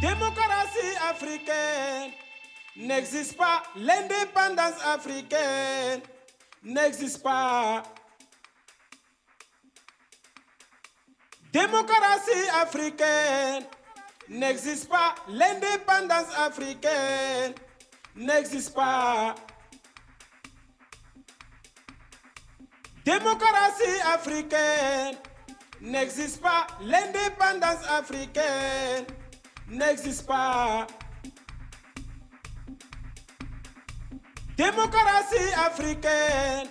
Démocratie 0.00 0.92
africaine 1.12 2.29
n'existe 2.76 3.36
pas, 3.36 3.62
l'indépendance 3.76 4.80
africaine 4.84 6.00
n'existe 6.62 7.22
pas. 7.22 7.82
Démocratie 11.52 12.48
africaine 12.54 13.64
n'existe 14.28 14.88
pas, 14.88 15.14
l'indépendance 15.28 16.32
africaine 16.36 17.54
n'existe 18.14 18.72
pas. 18.74 19.34
Démocratie 23.04 24.00
africaine 24.14 25.16
n'existe 25.80 26.40
pas, 26.40 26.66
l'indépendance 26.82 27.84
africaine 27.88 29.06
n'existe 29.68 30.26
pas. 30.26 30.86
Démocratie 34.60 35.54
africaine 35.56 36.68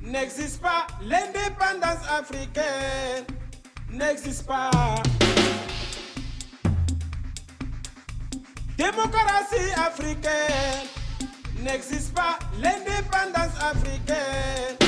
n'existe 0.00 0.62
pas, 0.62 0.86
l'indépendance 1.02 2.02
africaine 2.10 3.26
n'existe 3.92 4.46
pas. 4.46 4.70
Démocratie 8.78 9.70
africaine 9.76 10.86
n'existe 11.60 12.14
pas, 12.14 12.38
l'indépendance 12.62 13.60
africaine 13.60 14.78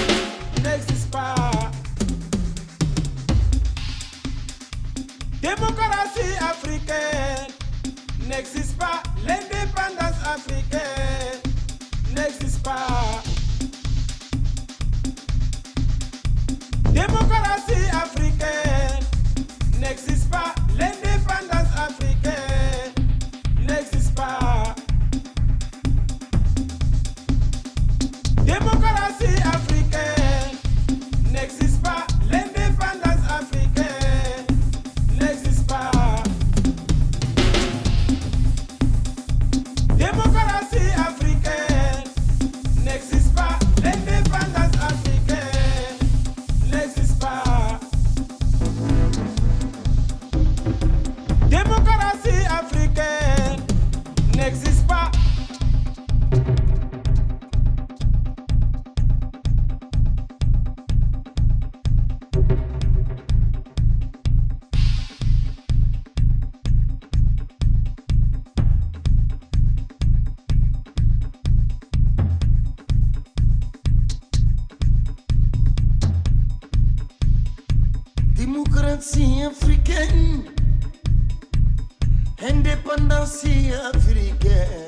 n'existe 0.64 1.10
pas. 1.10 1.34
Démocratie 5.42 6.36
africaine 6.40 7.52
n'existe 8.26 8.78
pas, 8.78 9.02
l'indépendance 9.26 10.16
africaine 10.24 11.49
n'existe 12.14 12.62
pas. 12.62 13.22
Démocratie 16.92 17.88
africaine 17.92 19.04
n'existe 19.80 20.28
pas, 20.30 20.54
l'indépendance 20.56 20.59
Démocratie 78.70 79.42
africaine, 79.42 80.44
indépendance 82.40 83.44
africaine. 83.92 84.86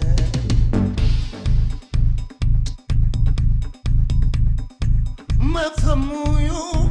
Ma 5.40 5.62
famuyo, 5.80 6.90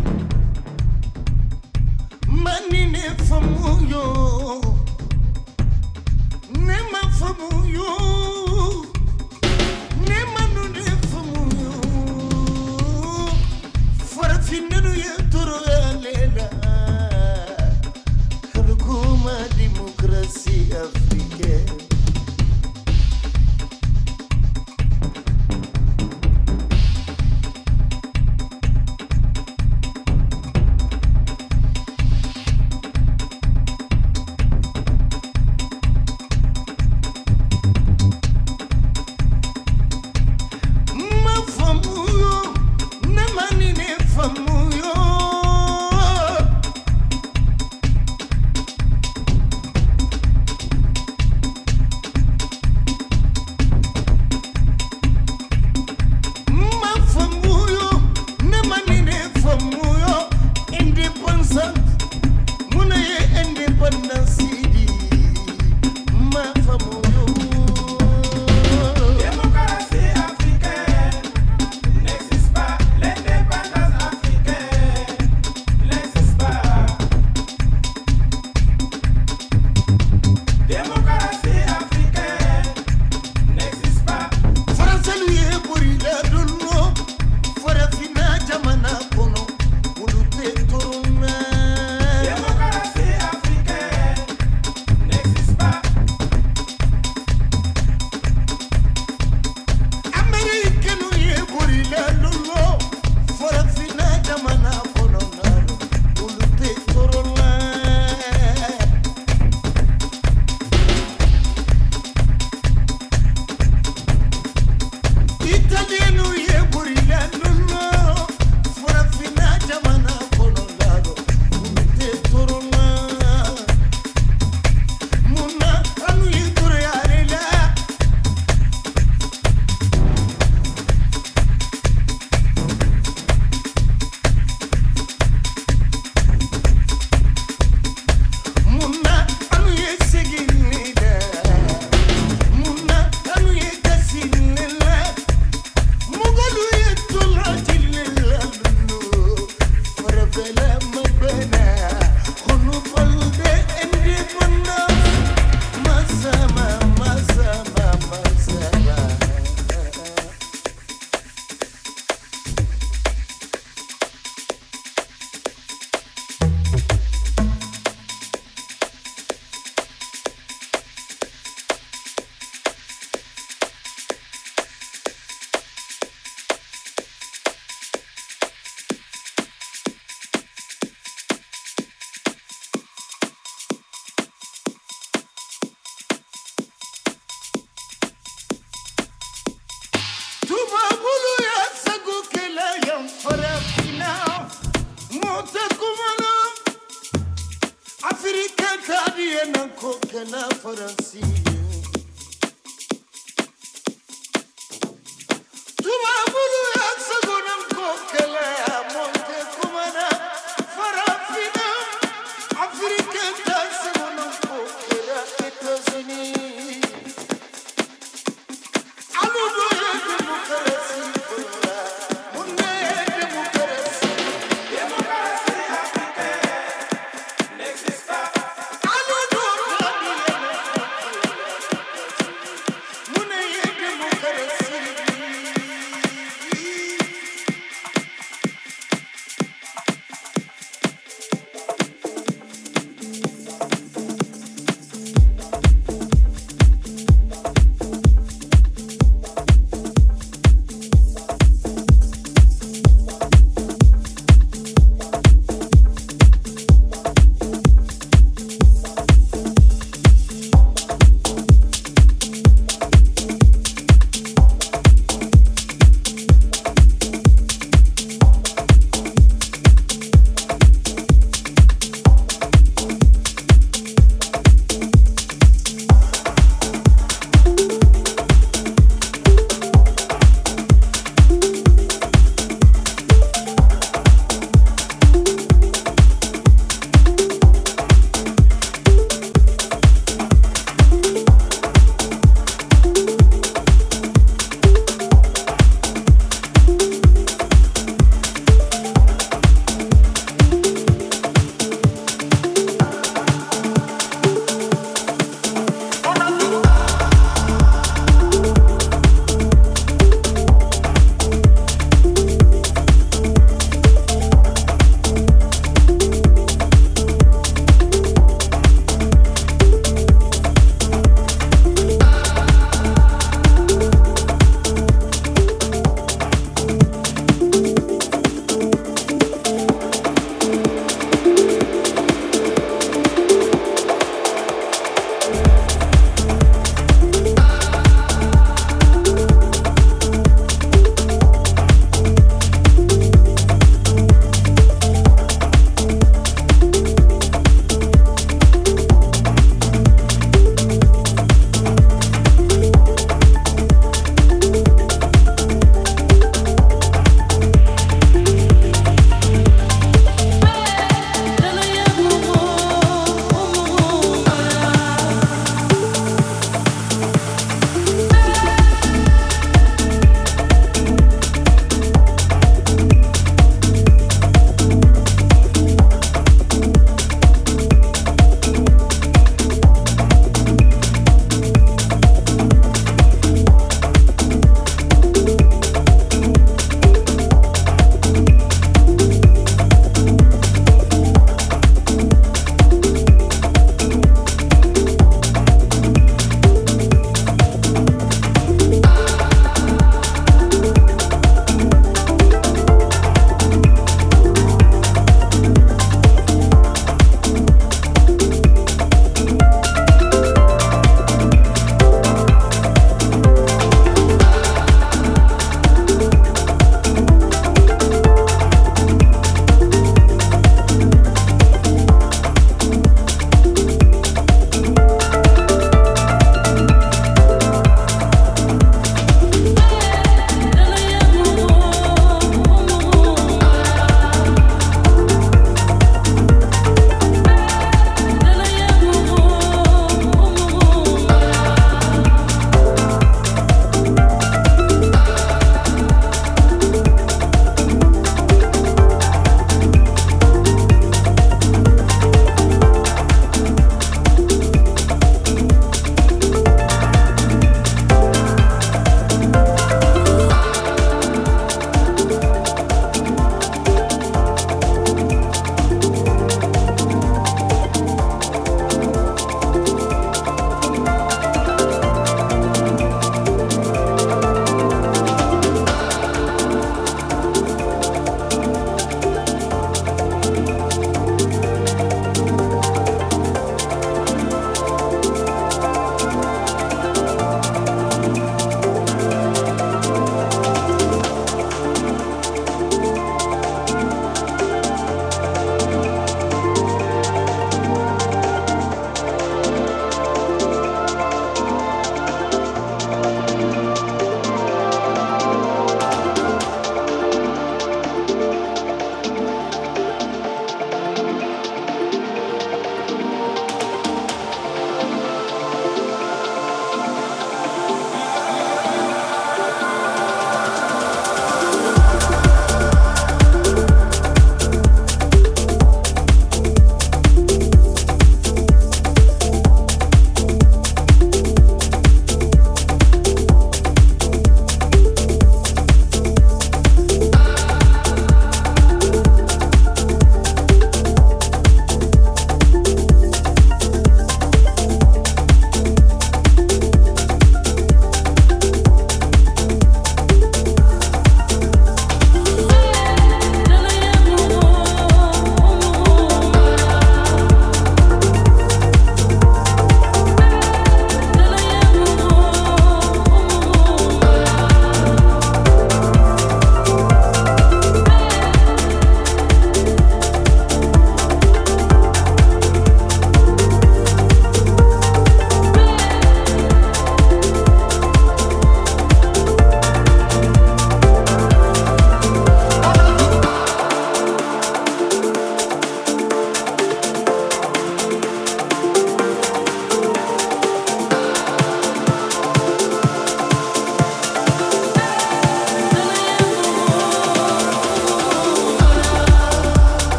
manine 2.27 2.99
famuyo, 3.29 4.61
ne 6.59 6.77
ma 6.91 7.09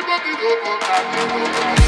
Everybody 0.00 0.32
go, 0.40 0.48
go, 0.64 0.78
go, 0.80 1.28
go, 1.28 1.74
go. 1.76 1.79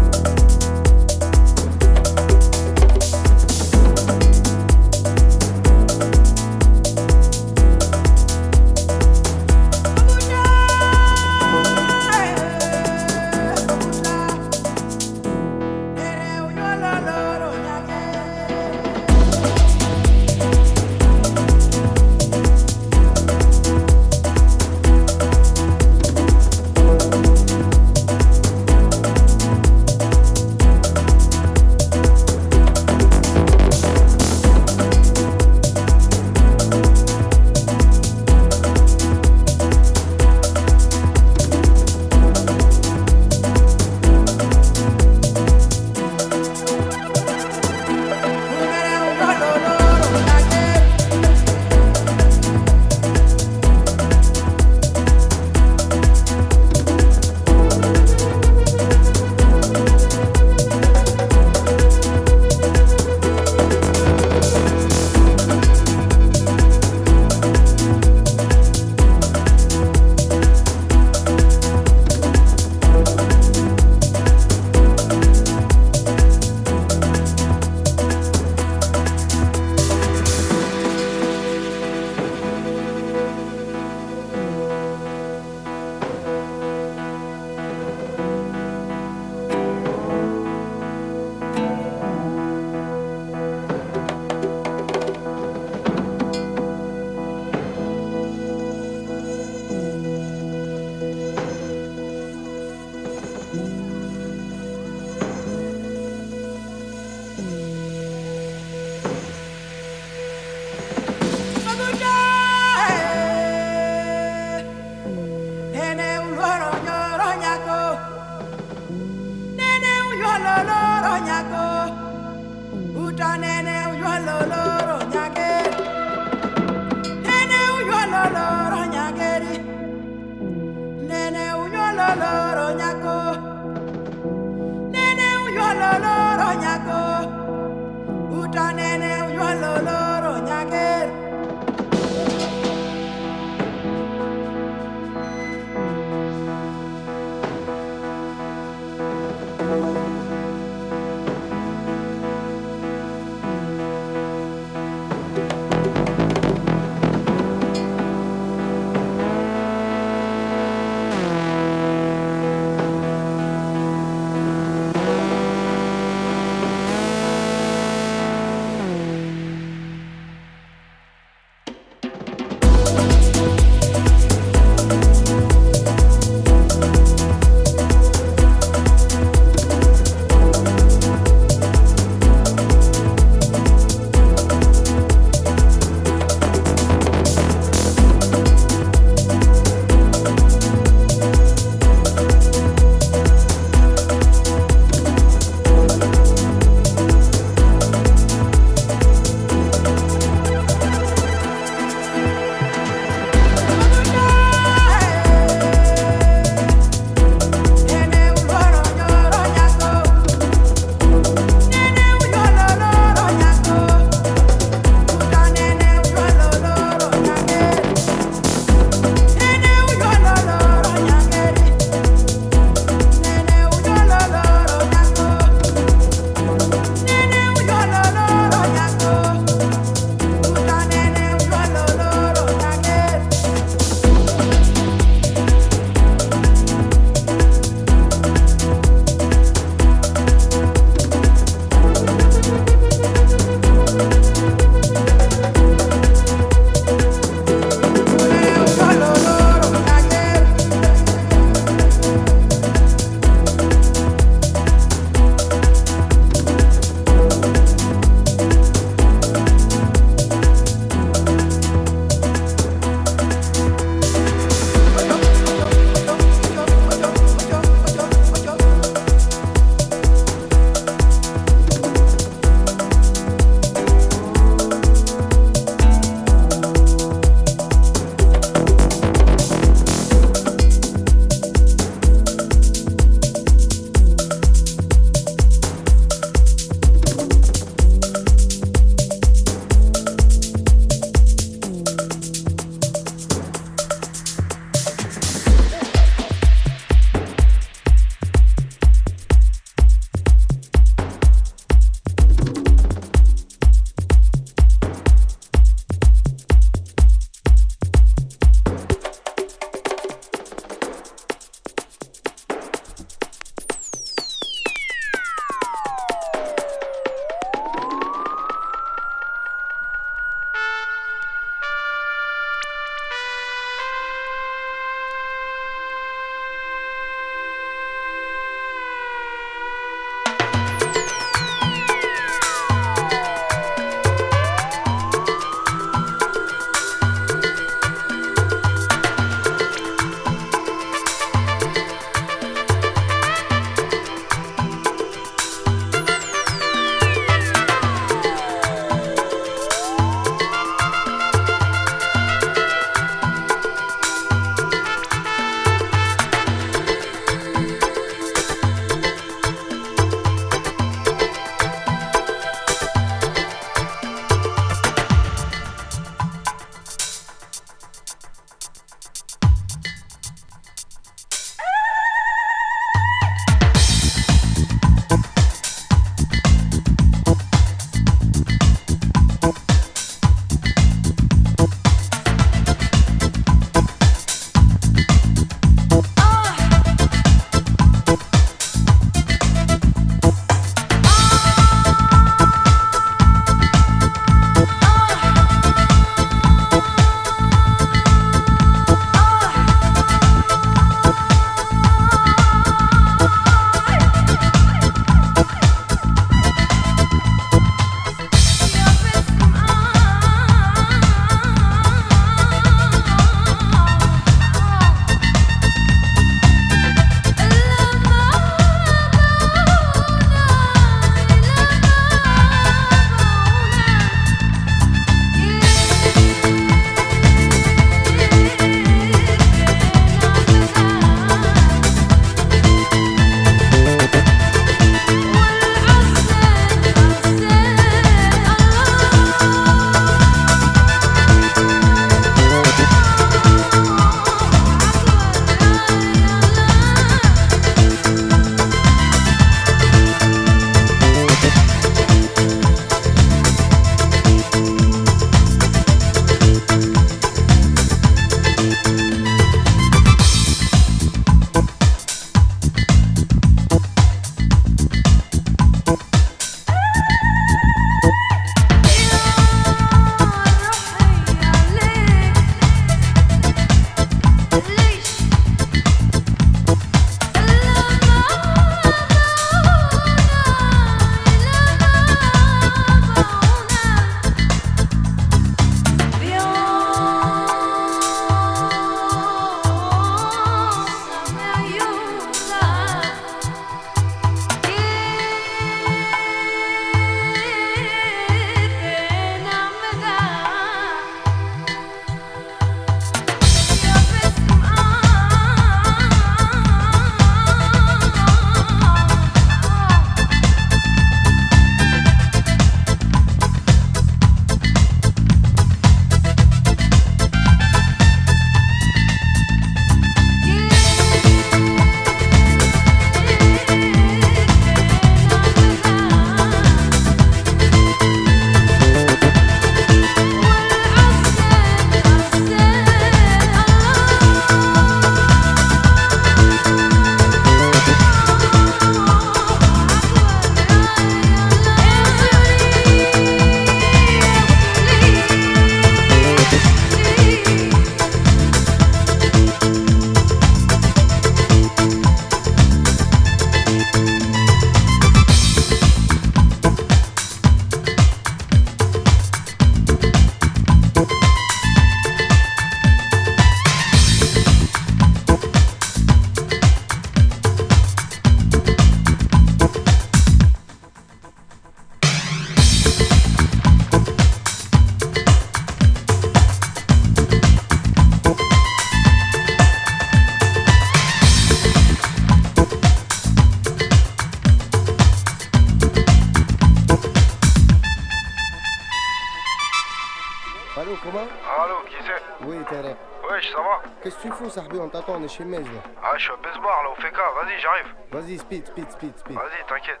Est 595.28 595.36
chez 595.36 595.44
Mej 595.44 595.58
là. 595.58 595.82
Ah, 596.02 596.12
je 596.16 596.22
suis 596.22 596.32
à 596.32 596.36
Besbar 596.36 596.82
là, 596.82 596.90
au 596.90 596.94
FK, 596.94 597.16
vas-y, 597.16 597.60
j'arrive. 597.60 597.94
Vas-y, 598.10 598.38
speed, 598.38 598.66
speed, 598.66 598.90
speed, 598.90 599.18
speed. 599.18 599.36
Vas-y, 599.36 599.66
t'inquiète. 599.68 600.00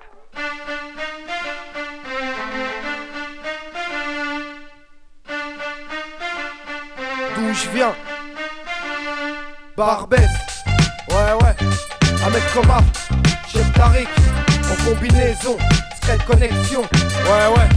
D'où 7.36 7.54
je 7.54 7.68
viens? 7.70 7.94
Barbès 9.76 10.30
Ouais, 11.10 11.32
ouais. 11.42 11.56
Ahmed 12.26 12.42
Koma, 12.52 12.78
chef 13.48 13.72
Tariq, 13.74 14.08
en 14.70 14.84
combinaison, 14.84 15.56
Scred 15.96 16.24
Connexion. 16.24 16.82
Ouais, 16.82 17.56
ouais. 17.56 17.68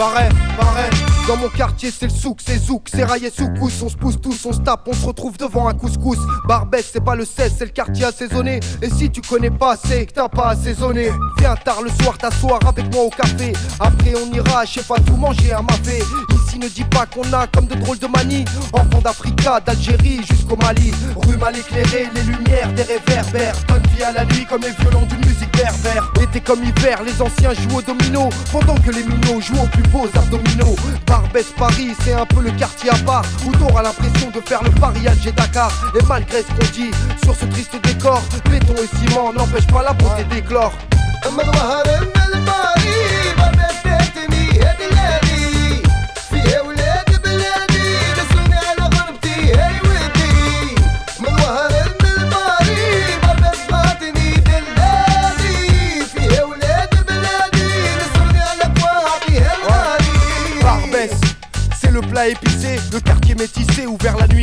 Pareil, 0.00 0.30
pareil. 0.58 0.90
Dans 1.28 1.36
mon 1.36 1.50
quartier, 1.50 1.90
c'est 1.90 2.06
le 2.06 2.10
souk, 2.10 2.38
c'est 2.42 2.56
zouk, 2.56 2.88
c'est 2.90 3.04
raillé 3.04 3.28
sous. 3.28 3.50
On 3.60 3.68
se 3.68 3.94
pousse 3.94 4.18
tous, 4.18 4.46
on 4.46 4.52
se 4.54 4.60
tape, 4.60 4.88
on 4.88 4.94
se 4.94 5.04
retrouve 5.04 5.36
devant 5.36 5.68
un 5.68 5.74
couscous. 5.74 6.16
Barbès, 6.48 6.88
c'est 6.90 7.04
pas 7.04 7.14
le 7.14 7.26
16, 7.26 7.54
c'est 7.58 7.66
le 7.66 7.70
quartier 7.70 8.06
assaisonné. 8.06 8.60
Et 8.80 8.88
si 8.88 9.10
tu 9.10 9.20
connais 9.20 9.50
pas, 9.50 9.76
c'est 9.76 10.06
que 10.06 10.14
t'as 10.14 10.30
pas 10.30 10.52
assaisonné. 10.52 11.10
Viens 11.38 11.54
tard 11.54 11.82
le 11.82 11.90
soir, 12.02 12.16
t'asseoir 12.16 12.60
avec 12.66 12.90
moi 12.94 13.04
au 13.04 13.10
café. 13.10 13.52
Après, 13.78 14.14
on 14.16 14.32
ira, 14.32 14.64
je 14.64 14.80
sais 14.80 14.82
pas 14.82 14.98
tout 15.00 15.16
manger 15.16 15.52
à 15.52 15.60
ma 15.60 15.74
fée. 15.84 16.02
Ici, 16.32 16.58
ne 16.58 16.68
dis 16.68 16.84
pas 16.84 17.04
qu'on 17.04 17.30
a 17.34 17.46
comme 17.48 17.66
de 17.66 17.74
drôles 17.74 17.98
de 17.98 18.06
manies. 18.06 18.46
Enfants 18.72 19.02
d'Africa, 19.04 19.60
d'Algérie 19.60 20.22
jusqu'au 20.26 20.56
Mali. 20.56 20.94
Rue 21.14 21.36
mal 21.36 21.54
éclairée, 21.58 22.08
les 22.14 22.22
lumières 22.22 22.72
des 22.72 22.84
réverbères. 22.84 23.54
Donne 23.68 23.82
vie 23.94 24.02
à 24.02 24.12
la 24.12 24.24
nuit 24.24 24.46
comme 24.48 24.62
les 24.62 24.70
violons 24.70 25.04
d'une 25.04 25.26
musique 25.26 25.49
pervers. 25.62 26.10
Comme 26.44 26.64
hiver, 26.64 27.02
les 27.04 27.20
anciens 27.20 27.52
jouent 27.52 27.78
au 27.78 27.82
domino. 27.82 28.28
Pendant 28.50 28.74
que 28.74 28.90
les 28.90 29.02
minots 29.02 29.40
jouent 29.40 29.62
aux 29.62 29.66
plus 29.66 29.82
beaux 29.84 30.08
abdominaux. 30.14 30.74
Barbès 31.06 31.46
Paris, 31.56 31.94
c'est 32.02 32.12
un 32.12 32.26
peu 32.26 32.40
le 32.40 32.50
quartier 32.52 32.90
à 32.90 32.96
part. 33.04 33.24
Où 33.46 33.52
t'auras 33.52 33.82
l'impression 33.82 34.30
de 34.30 34.40
faire 34.40 34.62
le 34.62 34.70
Paris 34.70 35.06
Alger 35.06 35.32
Dakar. 35.32 35.70
Et 35.98 36.04
malgré 36.06 36.42
ce 36.42 36.48
qu'on 36.48 36.72
dit 36.72 36.90
sur 37.22 37.36
ce 37.36 37.44
triste 37.46 37.76
décor, 37.82 38.22
béton 38.50 38.74
et 38.74 38.96
ciment 38.96 39.32
n'empêchent 39.32 39.66
pas 39.66 39.82
la 39.82 39.92
beauté 39.92 40.24
d'éclore. 40.24 40.72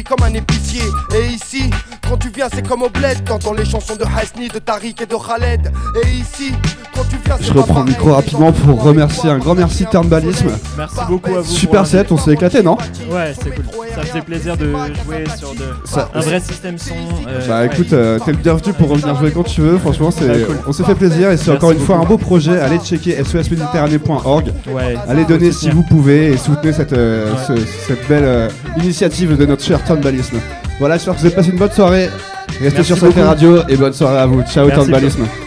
Comme 0.07 0.23
un 0.23 0.33
épicier. 0.33 0.83
Et 1.15 1.27
ici, 1.27 1.46
tu 2.31 2.39
viens, 2.39 2.47
c'est 2.53 2.67
comme 2.67 2.81
au 2.81 2.89
bled, 2.89 3.23
t'entends 3.25 3.53
les 3.53 3.63
chansons 3.65 3.95
de 3.95 4.03
Hasni, 4.03 4.47
de 4.49 4.59
Tariq 4.59 4.95
et 5.01 5.05
de 5.05 5.15
Khaled. 5.15 5.71
Et 6.03 6.07
ici, 6.17 6.51
quand 6.93 7.03
tu 7.09 7.15
viens, 7.25 7.37
Je 7.39 7.53
reprends 7.53 7.79
le 7.83 7.89
micro 7.89 8.13
rapidement 8.13 8.51
pour 8.51 8.81
remercier 8.83 9.29
un 9.29 9.37
grand 9.37 9.55
merci 9.55 9.85
Turnbalisme. 9.89 10.49
Merci 10.77 10.95
beaucoup 11.07 11.35
à 11.35 11.41
vous. 11.41 11.51
Super 11.51 11.85
set, 11.85 12.11
on 12.11 12.17
s'est 12.17 12.31
éclaté, 12.33 12.61
non 12.63 12.77
Ouais, 13.09 13.33
c'est 13.41 13.51
cool. 13.55 13.65
Ça 13.95 14.01
faisait 14.03 14.21
plaisir 14.21 14.57
de 14.57 14.65
jouer 14.73 15.23
sur 15.37 15.53
de... 15.53 15.63
Ça- 15.85 16.09
un 16.13 16.19
vrai 16.19 16.39
système 16.39 16.77
son. 16.77 16.93
euh, 17.27 17.47
Bah 17.47 17.65
écoute, 17.65 17.93
euh, 17.93 18.19
t'es 18.23 18.31
le 18.31 18.37
bienvenu 18.37 18.73
pour 18.73 18.89
revenir 18.89 19.15
jouer 19.15 19.31
quand 19.31 19.43
tu 19.43 19.61
veux. 19.61 19.77
Franchement, 19.77 20.11
c'est, 20.11 20.27
Ouais, 20.29 20.43
cool. 20.45 20.57
on 20.67 20.71
s'est 20.73 20.83
fait 20.83 20.95
plaisir 20.95 21.31
et 21.31 21.37
c'est 21.37 21.51
encore 21.51 21.71
une 21.71 21.79
fois 21.79 21.97
un 21.97 22.03
beau 22.05 22.17
projet. 22.17 22.59
Allez 22.59 22.79
checker 22.79 23.23
sosméditerranée.org. 23.23 24.51
Ouais. 24.69 24.95
Allez 25.07 25.25
donner 25.25 25.51
si 25.51 25.69
vous 25.69 25.83
pouvez 25.83 26.27
et 26.33 26.37
soutenez 26.37 26.73
cette, 26.73 26.93
euh, 26.93 27.31
Ouais. 27.31 27.39
ce- 27.47 27.65
cette 27.87 28.07
belle 28.07 28.23
euh, 28.25 28.49
initiative 28.77 29.37
de 29.37 29.45
notre 29.45 29.63
cher 29.63 29.83
Turnbalisme. 29.83 30.37
Voilà, 30.79 30.95
j'espère 30.95 31.15
que 31.15 31.19
vous 31.19 31.25
avez 31.25 31.35
passé 31.35 31.49
une 31.49 31.57
bonne 31.57 31.71
soirée. 31.71 32.09
Restez 32.59 32.77
Merci 32.77 32.83
sur 32.85 32.97
beaucoup. 32.97 33.19
Radio 33.21 33.59
et 33.67 33.75
bonne 33.75 33.93
soirée 33.93 34.19
à 34.19 34.25
vous. 34.25 34.41
Ciao 34.43 34.67
Merci. 34.67 35.46